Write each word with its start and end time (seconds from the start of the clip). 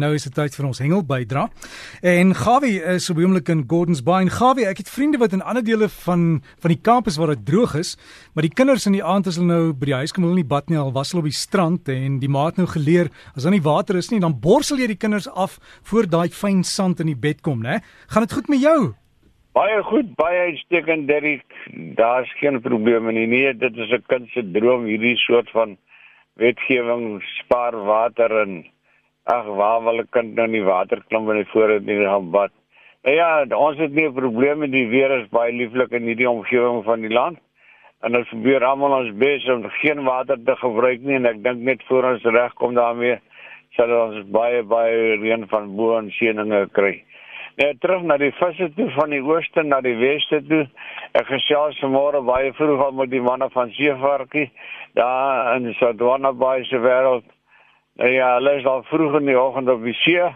Nou 0.00 0.14
is 0.16 0.24
dit 0.24 0.32
tyd 0.32 0.54
vir 0.56 0.64
ons 0.64 0.78
hengel 0.80 1.02
bydra. 1.04 1.42
En 2.06 2.30
Gawie 2.38 2.78
is 2.94 3.10
op 3.12 3.18
die 3.20 3.26
oomblik 3.26 3.50
in 3.52 3.66
Gordons 3.68 4.00
Bay. 4.06 4.28
Gawie, 4.32 4.64
ek 4.70 4.80
het 4.80 4.88
vriende 4.88 5.20
wat 5.20 5.34
in 5.36 5.42
ander 5.44 5.64
dele 5.64 5.90
van 6.06 6.22
van 6.62 6.72
die 6.72 6.80
kampus 6.80 7.18
waar 7.20 7.34
dit 7.34 7.42
droog 7.50 7.74
is, 7.76 7.96
maar 8.34 8.46
die 8.46 8.54
kinders 8.54 8.86
in 8.88 8.96
die 8.96 9.04
aand 9.04 9.28
as 9.28 9.36
hulle 9.36 9.50
nou 9.50 9.74
by 9.76 9.90
die 9.90 9.98
huis 10.00 10.14
kom, 10.16 10.24
hulle 10.24 10.40
nie 10.40 10.46
bad 10.46 10.70
nie, 10.72 10.78
al 10.80 10.94
was 10.96 11.12
hulle 11.12 11.24
op 11.24 11.28
die 11.28 11.36
strand 11.36 11.88
en 11.92 12.16
die 12.22 12.30
maat 12.32 12.56
nou 12.60 12.66
geleer, 12.70 13.10
as 13.34 13.44
daar 13.44 13.52
nie 13.52 13.64
water 13.64 13.98
is 14.00 14.08
nie, 14.12 14.22
dan 14.22 14.38
borsel 14.40 14.80
jy 14.80 14.88
die 14.94 15.00
kinders 15.00 15.28
af 15.28 15.58
voor 15.90 16.08
daai 16.08 16.30
fyn 16.32 16.64
sand 16.64 17.04
in 17.04 17.12
die 17.12 17.18
bed 17.18 17.44
kom, 17.44 17.60
né? 17.64 17.80
Gaan 18.08 18.24
dit 18.24 18.36
goed 18.38 18.48
met 18.52 18.64
jou? 18.64 18.78
Baie 19.52 19.82
goed, 19.82 20.14
baie 20.16 20.46
uitstekend, 20.52 21.08
Derrick. 21.08 21.46
Daar's 21.98 22.30
geen 22.38 22.60
probleme 22.62 23.12
nie. 23.12 23.26
Nee, 23.26 23.54
dit 23.54 23.76
is 23.76 23.90
'n 23.90 24.04
kind 24.06 24.28
se 24.30 24.42
droom 24.50 24.84
hierdie 24.84 25.16
soort 25.16 25.50
van 25.50 25.76
wetgewing 26.40 27.22
spaar 27.22 27.76
water 27.84 28.30
en 28.42 28.64
ag 29.24 29.46
waar 29.46 29.82
wil 29.84 30.00
'n 30.00 30.08
kind 30.10 30.34
nou 30.34 30.44
in 30.44 30.52
die 30.52 30.64
water 30.64 31.02
klim 31.08 31.24
wanneer 31.26 31.44
hy 31.44 31.50
voor 31.52 31.68
dit 31.68 31.86
nie 31.86 32.04
gaan 32.04 32.30
bad. 32.30 32.50
Nou 33.04 33.16
ja, 33.16 33.44
ons 33.56 33.78
het 33.78 33.92
nie 33.92 34.08
'n 34.08 34.14
probleem 34.14 34.58
met 34.58 34.72
die 34.72 34.88
weer 34.88 35.10
is 35.10 35.28
baie 35.28 35.52
lieflik 35.52 35.90
in 35.90 36.02
hierdie 36.02 36.30
omgewing 36.30 36.84
van 36.84 37.00
die 37.00 37.12
land. 37.12 37.38
En 38.00 38.16
ons 38.16 38.28
probeer 38.28 38.64
almal 38.64 38.92
ons 38.92 39.16
bes 39.16 39.48
om 39.48 39.64
geen 39.68 40.04
water 40.04 40.38
te 40.44 40.56
gebruik 40.56 41.00
nie 41.00 41.14
en 41.14 41.26
ek 41.26 41.42
dink 41.42 41.60
net 41.60 41.82
voor 41.88 42.04
ons 42.04 42.22
regkom 42.22 42.74
daarmee 42.74 43.18
sal 43.76 43.90
ons 44.06 44.26
baie 44.34 44.62
baie 44.62 45.16
reën 45.20 45.46
van 45.48 45.76
bo 45.76 45.98
en 45.98 46.10
seëninge 46.10 46.68
kry. 46.72 47.04
Nou 47.60 47.74
terug 47.82 48.02
na 48.02 48.16
die 48.16 48.32
visse 48.32 48.70
toe 48.76 48.88
van 48.90 49.10
die 49.10 49.20
ooste 49.20 49.62
na 49.62 49.80
die 49.84 49.96
weste 50.00 50.40
toe. 50.48 50.62
Ek 51.12 51.26
gesels 51.26 51.78
vanmôre 51.82 52.22
baie 52.24 52.52
vroeg 52.56 52.84
al 52.86 52.92
met 52.92 53.10
die 53.10 53.20
manne 53.20 53.50
van 53.50 53.72
Seevarkie 53.76 54.48
daar 54.94 55.56
in 55.56 55.74
Sodwana 55.74 56.32
Bay 56.32 56.64
se 56.64 56.78
wêreld 56.78 57.26
ja, 57.96 58.34
hulle 58.38 58.54
is 58.58 58.66
al 58.66 58.82
vroeg 58.82 59.18
in 59.20 59.26
die 59.26 59.38
oggend 59.38 59.68
op 59.68 59.82
die 59.82 59.96
see 60.02 60.28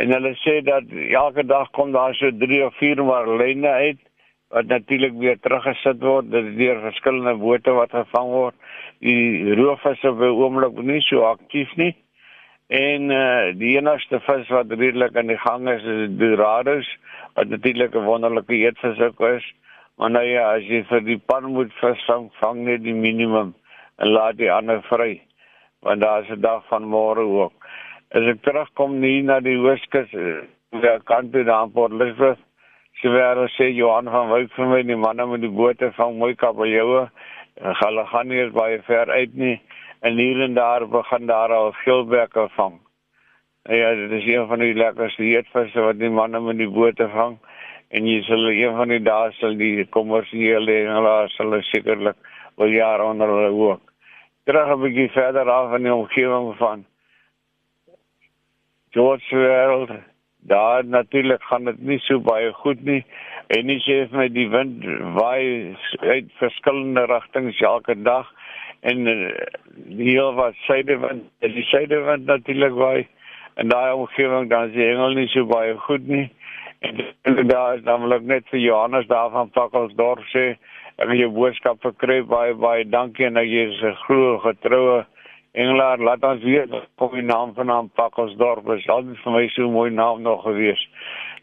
en 0.00 0.12
hulle 0.14 0.32
sê 0.40 0.60
dat 0.64 0.88
elke 0.90 1.44
dag 1.46 1.70
kom 1.76 1.92
daar 1.92 2.14
so 2.14 2.30
3 2.30 2.64
of 2.66 2.74
4 2.80 3.04
marline 3.04 3.68
uit 3.68 4.00
wat 4.52 4.66
natuurlik 4.68 5.14
weer 5.16 5.38
teruggesit 5.40 6.00
word 6.04 6.30
deur 6.32 6.80
verskillende 6.80 7.34
bote 7.40 7.72
wat 7.72 7.90
gevang 7.90 8.28
word. 8.32 8.56
Die 9.00 9.54
roofvisse 9.56 10.10
op 10.10 10.20
die 10.20 10.28
oomblik 10.28 10.76
nie 10.84 11.00
so 11.06 11.24
aktief 11.24 11.72
nie. 11.80 11.94
En 12.68 13.08
uh 13.12 13.52
die 13.56 13.76
enigste 13.78 14.20
vis 14.26 14.52
wat 14.52 14.72
redelik 14.72 15.16
aan 15.16 15.32
die 15.32 15.40
gang 15.40 15.68
is 15.72 15.84
is 15.84 16.12
dorados 16.20 16.88
wat 17.34 17.48
natuurlik 17.48 17.94
'n 17.94 18.04
wonderlike 18.04 18.54
eetvis 18.54 18.98
is. 18.98 19.52
Maar 19.96 20.10
nou 20.10 20.24
ja, 20.24 20.54
as 20.56 20.64
jy 20.64 20.84
vir 20.84 21.00
die 21.00 21.18
pan 21.18 21.44
moet 21.52 21.72
vis 21.80 22.04
vang, 22.06 22.30
vang 22.40 22.64
net 22.64 22.82
die 22.82 22.94
minimum 22.94 23.54
en 23.96 24.08
laat 24.08 24.36
die 24.36 24.52
ander 24.52 24.82
vry 24.82 25.20
want 25.82 26.00
daar 26.00 26.22
is 26.22 26.30
'n 26.30 26.40
dag 26.40 26.62
van 26.66 26.84
môre 26.84 27.24
ook. 27.40 27.52
As 28.10 28.22
ek 28.22 28.42
terugkom 28.42 29.00
nie 29.00 29.22
na 29.22 29.40
die 29.40 29.56
Hoofskus, 29.56 30.10
daar 30.70 31.02
kan 31.04 31.30
toe 31.30 31.44
daar 31.44 31.68
Port 31.68 31.92
Elizabeth, 31.92 32.38
sy 33.00 33.08
wêreld 33.08 33.50
sê 33.56 33.74
Johan 33.74 34.10
van 34.10 34.30
Wyk 34.30 34.52
vir 34.52 34.66
my 34.66 34.82
die 34.82 34.96
manne 34.96 35.26
met 35.26 35.40
die 35.40 35.50
bote 35.50 35.92
van 35.92 36.18
mooi 36.18 36.34
kabeljoue. 36.34 37.10
Hulle 37.62 38.06
gaan 38.06 38.28
nie 38.28 38.50
baie 38.50 38.82
ver 38.82 39.10
uit 39.10 39.34
nie 39.34 39.60
en 40.00 40.16
hier 40.16 40.40
en 40.40 40.54
daar 40.54 40.88
begin 40.88 41.26
daar 41.26 41.52
al 41.52 41.72
skilbekke 41.72 42.48
vang. 42.56 42.80
Ja, 43.64 43.94
dit 43.94 44.10
is 44.10 44.26
een 44.26 44.46
van 44.46 44.58
die 44.58 44.74
lekkerste 44.74 45.22
eetvisse 45.22 45.80
wat 45.80 45.98
die 45.98 46.10
manne 46.10 46.40
met 46.40 46.58
die 46.58 46.70
bote 46.70 47.08
vang 47.08 47.38
en 47.90 48.06
jy 48.06 48.22
sal 48.22 48.50
een 48.50 48.76
van 48.76 48.88
die 48.88 49.02
dae 49.02 49.32
sal 49.32 49.54
die 49.56 49.86
kommersiële 49.86 50.72
hengelaars 50.72 51.36
hulle 51.38 51.62
sekerlik 51.62 52.16
wil 52.56 52.68
jaar 52.68 53.00
onder 53.00 53.28
hulle 53.28 53.50
ook 53.70 53.91
terug 54.44 54.68
'n 54.74 54.80
bietjie 54.80 55.10
verder 55.10 55.50
af 55.50 55.76
in 55.76 55.82
die 55.82 55.94
omgewing 55.94 56.56
van 56.56 56.84
George 58.90 59.36
World. 59.36 59.90
Daar 60.38 60.84
natuurlik 60.84 61.42
gaan 61.42 61.64
dit 61.64 61.80
nie 61.80 61.98
so 61.98 62.20
baie 62.20 62.52
goed 62.52 62.84
nie. 62.84 63.04
En 63.46 63.66
nie 63.66 63.78
sê 63.80 64.08
vir 64.08 64.18
my 64.18 64.28
die 64.28 64.48
wind 64.48 64.84
waai 65.14 65.76
uit 66.00 66.30
verskillende 66.40 67.04
rigtings 67.06 67.60
elke 67.60 67.94
dag 68.02 68.28
en 68.80 69.06
hier 69.86 70.28
eh, 70.28 70.34
wat 70.34 70.54
suidewind, 70.66 71.28
die 71.38 71.64
suidewind 71.70 72.26
natuurlik 72.26 72.74
waai 72.74 73.06
en 73.54 73.68
daai 73.68 73.92
omgewing 73.92 74.50
dan 74.50 74.68
is 74.68 74.74
die 74.74 74.86
hengel 74.88 75.14
nie 75.14 75.28
so 75.28 75.46
baie 75.46 75.76
goed 75.86 76.08
nie. 76.08 76.30
En 76.82 77.46
daar 77.46 77.76
is 77.76 77.84
namelijk 77.86 78.22
net 78.22 78.48
vir 78.50 78.58
Johannes 78.58 79.06
daar 79.06 79.30
van 79.30 79.50
Pakkelsdorp 79.50 80.24
sê 80.34 80.56
ek 80.98 81.08
het 81.08 81.18
jou 81.18 81.30
boodskap 81.32 81.80
verkry 81.84 82.20
baie 82.28 82.54
baie 82.54 82.84
dankie 82.84 83.26
en 83.26 83.40
jy 83.40 83.68
is 83.70 83.82
'n 83.82 83.96
glo 84.04 84.38
getroue 84.44 85.04
engelaar 85.52 85.98
laat 85.98 86.24
ons 86.24 86.42
weet 86.42 86.70
kom 86.96 87.14
die 87.14 87.22
naam 87.22 87.54
van 87.54 87.68
hom 87.68 87.90
Pakkelsdorp 87.94 88.68
is 88.76 88.88
al 88.88 89.02
vir 89.24 89.32
my 89.32 89.48
so 89.48 89.70
mooi 89.70 89.90
naam 89.90 90.22
nog 90.22 90.42
gewees. 90.42 90.88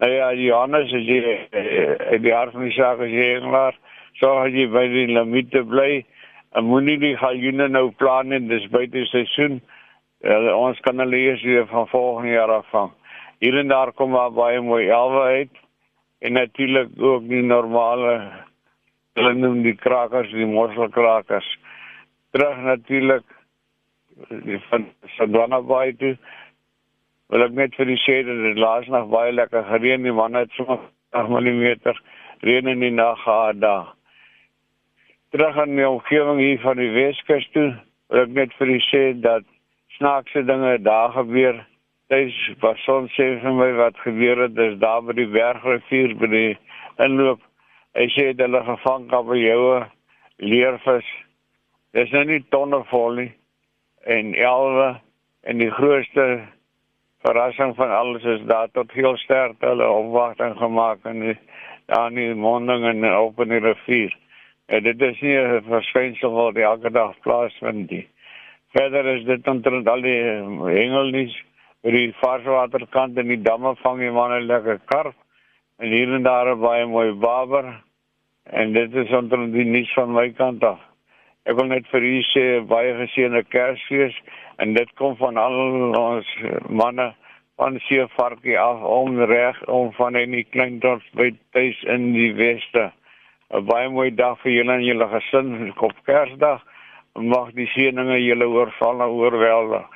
Nou 0.00 0.10
ja 0.10 0.32
Johannes 0.32 0.92
is 0.92 1.06
jy 1.06 1.20
in 2.16 2.22
die 2.22 2.34
hart 2.34 2.52
van 2.52 2.64
die 2.68 2.76
saak 2.76 3.00
as 3.00 3.10
jy 3.10 3.36
engelaar 3.36 3.74
so 4.20 4.32
as 4.38 4.52
jy 4.52 4.66
by 4.66 4.86
die 4.88 5.06
limite 5.06 5.64
bly. 5.64 6.04
En 6.54 6.64
moenie 6.64 6.98
die 6.98 7.16
galjoene 7.16 7.68
nou 7.68 7.90
plan 7.90 8.32
en 8.32 8.48
dis 8.48 8.68
buite 8.70 9.06
seisoen. 9.06 9.60
Uh, 10.24 10.56
ons 10.56 10.80
kan 10.80 10.98
hulle 10.98 11.16
eers 11.16 11.42
weer 11.42 11.66
van 11.66 11.88
volgende 11.88 12.30
jaar 12.32 12.50
af 12.50 12.66
vang 12.70 12.92
hier 13.44 13.58
en 13.58 13.68
daar 13.68 13.92
kom 13.92 14.10
maar 14.10 14.32
baie 14.32 14.60
mooi 14.60 14.88
elwe 14.88 15.20
uit 15.20 15.56
en 16.24 16.32
natuurlik 16.32 16.88
ook 16.96 17.28
die 17.28 17.42
normale 17.42 18.12
hulle 19.18 19.34
noem 19.38 19.62
die 19.62 19.76
krakers 19.78 20.32
die 20.34 20.46
mosselkrakers 20.48 21.46
terug 22.34 22.56
natuurlik 22.66 23.24
van 24.68 24.88
Sandwana 25.16 25.60
Bay 25.62 25.92
toe. 25.98 26.16
Wil 27.30 27.46
ek 27.46 27.54
net 27.58 27.76
vir 27.78 27.88
die 27.90 28.00
sê 28.02 28.20
dat 28.26 28.42
dit 28.42 28.58
laas 28.58 28.88
nog 28.90 29.08
baie 29.12 29.32
lekker 29.32 29.64
gereën 29.70 30.02
die 30.02 30.14
man 30.14 30.38
het 30.38 30.50
so 30.58 30.78
8 31.14 31.30
mm 31.30 31.94
reën 32.44 32.68
in 32.68 32.82
die 32.82 32.90
nag 32.90 33.22
gehad 33.22 33.60
daar. 33.62 33.94
Terug 35.30 35.58
aan 35.58 35.76
die 35.78 35.88
omgewing 35.88 36.42
hier 36.42 36.60
van 36.62 36.76
die 36.82 36.90
Weskus 36.94 37.46
toe 37.54 37.70
wil 38.10 38.26
ek 38.26 38.34
net 38.34 38.58
vir 38.58 38.72
die 38.74 38.82
sê 38.90 39.04
dat 39.22 39.46
snaakse 39.96 40.42
dinge 40.46 40.76
daar 40.82 41.14
gebeur. 41.14 41.62
Dis 42.10 42.34
wat 42.62 42.82
soms 42.82 43.14
sê 43.14 43.30
vir 43.42 43.58
my 43.62 43.70
wat 43.78 43.98
gebeur 44.02 44.44
het 44.48 44.58
dis 44.58 44.78
daar 44.82 45.02
by 45.06 45.16
die 45.16 45.30
bergrivier 45.30 46.18
by 46.18 46.30
die 46.34 46.52
inloop 47.06 47.42
Hy 47.94 48.08
sê 48.10 48.22
dit 48.32 48.40
hulle 48.42 48.58
gevang 48.66 49.04
kabeljoue, 49.06 49.84
leervis. 50.42 51.10
Dis 51.94 52.10
nou 52.10 52.24
nie 52.26 52.40
tonne 52.50 52.80
vol 52.90 53.20
nie. 53.20 53.30
En 54.10 54.32
elwe 54.34 54.88
en 55.46 55.62
die 55.62 55.70
grootste 55.70 56.24
verrassing 57.22 57.76
van 57.78 57.94
alles 57.94 58.26
is 58.34 58.42
daar 58.50 58.72
tot 58.74 58.90
heel 58.98 59.14
sterk 59.22 59.62
hulle 59.62 59.86
opwagting 59.86 60.58
gemaak 60.58 61.06
en 61.06 61.22
daar 61.86 62.10
in 62.10 62.18
die 62.18 62.34
monding 62.34 62.84
en 62.90 63.06
op 63.14 63.38
in 63.46 63.54
die 63.54 63.62
rivier. 63.62 64.18
En 64.66 64.82
dit 64.82 65.02
is 65.02 65.20
nie 65.20 65.38
'n 65.38 65.62
verskynsel 65.70 66.34
wat 66.34 66.56
elke 66.56 66.90
dag 66.90 67.14
plaasvind 67.20 67.90
nie. 67.90 68.08
Verder 68.72 69.06
is 69.06 69.24
dit 69.24 69.48
omtrent 69.48 69.88
al 69.88 70.02
die 70.02 70.22
hengelnies 70.66 71.42
by 71.82 71.90
die 71.90 72.14
varswaterkant 72.18 73.18
en 73.18 73.28
die 73.28 73.42
damme 73.42 73.76
vang 73.76 74.00
jy 74.02 74.10
maar 74.10 74.40
'n 74.40 74.46
lekker 74.46 74.80
karp 74.84 75.14
en 75.78 75.90
hier 75.90 76.12
en 76.14 76.22
daar 76.22 76.56
baie 76.58 76.86
mooi 76.86 77.12
baber 77.12 77.82
en 78.44 78.72
dit 78.72 78.94
is 78.94 79.10
onder 79.10 79.50
die 79.52 79.64
nuus 79.64 79.92
van 79.92 80.12
my 80.12 80.28
kant 80.38 80.64
af. 80.64 80.80
Ek 81.44 81.56
wil 81.58 81.68
net 81.68 81.88
vir 81.92 82.04
u 82.04 82.14
sê 82.30 82.44
baie 82.68 82.94
geseënde 83.00 83.42
Kersfees 83.52 84.16
en 84.62 84.74
dit 84.76 84.90
kom 85.00 85.16
van 85.20 85.36
al 85.40 85.56
ons 85.98 86.30
manne 86.68 87.10
van 87.58 87.78
Seevarkie 87.86 88.58
af 88.58 88.82
om 88.82 89.18
reg 89.30 89.58
om 89.70 89.92
van 89.98 90.16
in 90.16 90.36
die 90.36 90.46
klein 90.50 90.78
dorp 90.82 91.04
by 91.18 91.30
tuis 91.56 91.82
in 91.96 92.12
die 92.14 92.32
weste. 92.38 92.92
'n 93.50 93.66
Baie 93.66 93.90
mooi 93.90 94.10
dag 94.10 94.38
vir 94.42 94.52
julle 94.52 94.72
en 94.74 94.84
julle 94.84 95.08
gesin 95.08 95.72
op 95.76 95.94
Kersdag. 96.06 96.62
Mag 97.14 97.52
die 97.54 97.68
seëninge 97.74 98.18
julle 98.18 98.48
oorval 98.48 99.02
en 99.02 99.14
oorweldig 99.20 99.86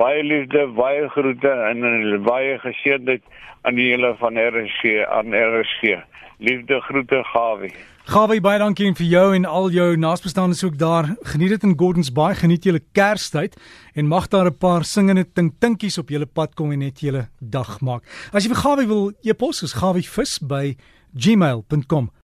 baie 0.00 0.22
liefde, 0.22 0.66
baie 0.76 1.08
groete 1.08 1.50
en 1.70 2.22
baie 2.26 2.58
geseëndheid 2.58 3.22
aan 3.62 3.78
die 3.78 3.90
hele 3.92 4.14
van 4.20 4.38
RSG 4.38 5.04
aan 5.06 5.34
RSG. 5.34 5.98
Liefde 6.38 6.80
groete 6.80 7.22
Gawie. 7.30 7.72
Gawie, 8.04 8.40
baie 8.44 8.58
dankie 8.60 8.90
vir 8.98 9.06
jou 9.08 9.28
en 9.36 9.46
al 9.48 9.70
jou 9.72 9.86
naasbestaandes 9.96 10.64
ook 10.66 10.74
daar. 10.78 11.06
Geniet 11.30 11.54
dit 11.54 11.62
in 11.64 11.76
Gordons 11.78 12.10
Bay, 12.12 12.34
geniet 12.36 12.66
julle 12.66 12.82
Kerstyd 12.92 13.56
en 13.94 14.10
mag 14.10 14.28
daar 14.28 14.50
'n 14.50 14.58
paar 14.58 14.84
singende 14.84 15.24
tinkinkies 15.24 15.98
op 15.98 16.08
julle 16.08 16.26
pad 16.26 16.54
kom 16.54 16.72
en 16.72 16.78
net 16.78 17.00
julle 17.00 17.28
dag 17.40 17.80
maak. 17.80 18.02
As 18.32 18.44
jy 18.44 18.50
vir 18.52 18.62
Gawie 18.62 18.86
wil 18.86 19.12
e-pos, 19.22 19.62
is 19.62 19.72
gawievis 19.72 20.38
by 20.38 20.76
gmail.com. 21.16 22.10